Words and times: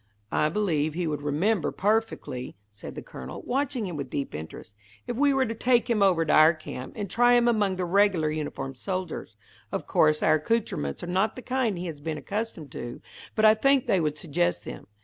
"I 0.31 0.49
believe 0.49 0.95
he 0.95 1.05
would 1.05 1.21
remember 1.21 1.71
perfectly," 1.71 2.55
said 2.71 2.95
the 2.95 3.03
Colonel, 3.03 3.43
watching 3.43 3.85
him 3.85 3.97
with 3.97 4.09
deep 4.09 4.33
interest, 4.33 4.75
"if 5.05 5.15
we 5.15 5.31
were 5.31 5.45
to 5.45 5.53
take 5.53 5.91
him 5.91 6.01
over 6.01 6.25
to 6.25 6.33
our 6.33 6.55
camp, 6.55 6.93
and 6.95 7.07
try 7.07 7.35
him 7.35 7.47
among 7.47 7.75
the 7.75 7.85
regular 7.85 8.31
uniformed 8.31 8.79
soldiers. 8.79 9.37
Of 9.71 9.85
course 9.85 10.23
our 10.23 10.33
accoutrements 10.41 11.03
are 11.03 11.05
not 11.05 11.35
the 11.35 11.43
kind 11.43 11.77
he 11.77 11.85
has 11.85 12.01
been 12.01 12.17
accustomed 12.17 12.71
to, 12.71 12.99
but 13.35 13.45
I 13.45 13.53
think 13.53 13.85
they 13.85 13.99
would 14.01 14.17
suggest 14.17 14.65
them. 14.65 14.87